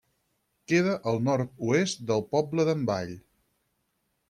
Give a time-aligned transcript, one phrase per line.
[0.71, 3.15] Queda al nord-oest del poble d'Envall.